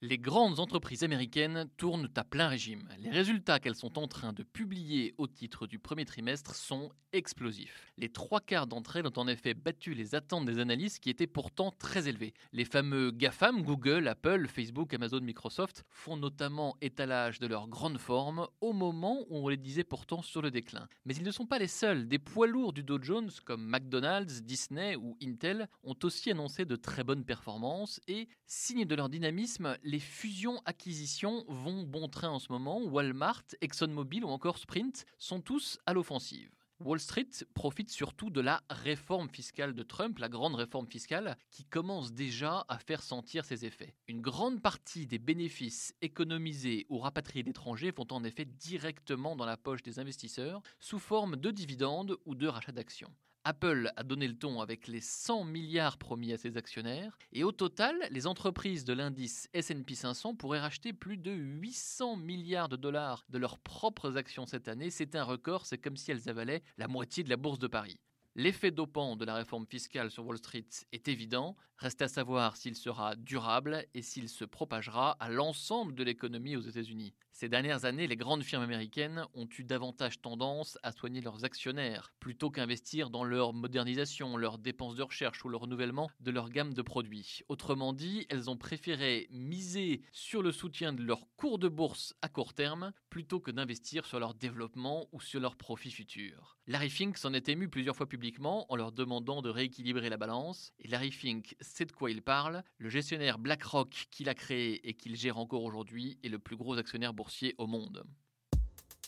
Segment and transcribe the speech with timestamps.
[0.00, 2.88] Les grandes entreprises américaines tournent à plein régime.
[3.00, 7.90] Les résultats qu'elles sont en train de publier au titre du premier trimestre sont explosifs.
[7.96, 11.26] Les trois quarts d'entre elles ont en effet battu les attentes des analystes qui étaient
[11.26, 12.32] pourtant très élevées.
[12.52, 18.46] Les fameux GAFAM, Google, Apple, Facebook, Amazon, Microsoft, font notamment étalage de leur grande forme
[18.60, 20.86] au moment où on les disait pourtant sur le déclin.
[21.06, 22.06] Mais ils ne sont pas les seuls.
[22.06, 26.76] Des poids lourds du Dow Jones comme McDonald's, Disney ou Intel ont aussi annoncé de
[26.76, 32.52] très bonnes performances et, signe de leur dynamisme, les fusions-acquisitions vont bon train en ce
[32.52, 32.84] moment.
[32.84, 36.50] Walmart, ExxonMobil ou encore Sprint sont tous à l'offensive.
[36.80, 41.64] Wall Street profite surtout de la réforme fiscale de Trump, la grande réforme fiscale, qui
[41.64, 43.94] commence déjà à faire sentir ses effets.
[44.08, 49.56] Une grande partie des bénéfices économisés ou rapatriés d'étrangers vont en effet directement dans la
[49.56, 53.14] poche des investisseurs sous forme de dividendes ou de rachats d'actions.
[53.44, 57.52] Apple a donné le ton avec les 100 milliards promis à ses actionnaires, et au
[57.52, 63.24] total, les entreprises de l'indice SP 500 pourraient racheter plus de 800 milliards de dollars
[63.28, 64.90] de leurs propres actions cette année.
[64.90, 67.98] C'est un record, c'est comme si elles avalaient la moitié de la bourse de Paris.
[68.40, 72.76] L'effet dopant de la réforme fiscale sur Wall Street est évident, reste à savoir s'il
[72.76, 77.14] sera durable et s'il se propagera à l'ensemble de l'économie aux États-Unis.
[77.32, 82.12] Ces dernières années, les grandes firmes américaines ont eu davantage tendance à soigner leurs actionnaires
[82.20, 86.74] plutôt qu'investir dans leur modernisation, leurs dépenses de recherche ou le renouvellement de leur gamme
[86.74, 87.42] de produits.
[87.48, 92.28] Autrement dit, elles ont préféré miser sur le soutien de leur cours de bourse à
[92.28, 96.56] court terme plutôt que d'investir sur leur développement ou sur leurs profits futurs.
[96.66, 100.72] Larry Fink s'en est ému plusieurs fois publiquement en leur demandant de rééquilibrer la balance.
[100.78, 102.62] Et Larry Fink sait de quoi il parle.
[102.78, 106.78] Le gestionnaire BlackRock qu'il a créé et qu'il gère encore aujourd'hui est le plus gros
[106.78, 108.04] actionnaire boursier au monde.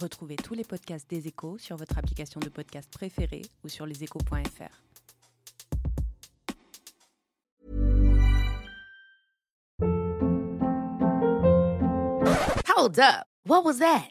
[0.00, 4.82] Retrouvez tous les podcasts des échos sur votre application de podcast préférée ou sur leséchos.fr.
[12.66, 13.26] Hold up.
[13.44, 14.10] What was that?